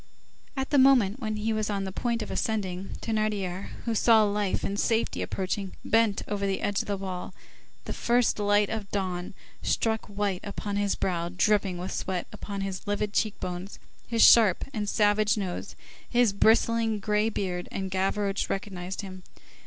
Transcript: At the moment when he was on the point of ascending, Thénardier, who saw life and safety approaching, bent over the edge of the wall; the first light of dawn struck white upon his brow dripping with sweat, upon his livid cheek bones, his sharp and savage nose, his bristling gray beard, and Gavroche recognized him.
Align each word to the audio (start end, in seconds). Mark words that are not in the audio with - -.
At 0.57 0.71
the 0.71 0.79
moment 0.79 1.19
when 1.19 1.35
he 1.35 1.53
was 1.53 1.69
on 1.69 1.83
the 1.83 1.91
point 1.91 2.23
of 2.23 2.31
ascending, 2.31 2.95
Thénardier, 3.03 3.67
who 3.85 3.93
saw 3.93 4.23
life 4.23 4.63
and 4.63 4.79
safety 4.79 5.21
approaching, 5.21 5.73
bent 5.85 6.23
over 6.27 6.47
the 6.47 6.61
edge 6.61 6.81
of 6.81 6.87
the 6.87 6.97
wall; 6.97 7.35
the 7.85 7.93
first 7.93 8.39
light 8.39 8.71
of 8.71 8.89
dawn 8.89 9.35
struck 9.61 10.07
white 10.07 10.39
upon 10.43 10.75
his 10.77 10.95
brow 10.95 11.29
dripping 11.29 11.77
with 11.77 11.91
sweat, 11.91 12.25
upon 12.33 12.61
his 12.61 12.87
livid 12.87 13.13
cheek 13.13 13.39
bones, 13.39 13.77
his 14.07 14.23
sharp 14.23 14.65
and 14.73 14.89
savage 14.89 15.37
nose, 15.37 15.75
his 16.09 16.33
bristling 16.33 16.97
gray 16.97 17.29
beard, 17.29 17.67
and 17.71 17.91
Gavroche 17.91 18.49
recognized 18.49 19.01
him. 19.01 19.21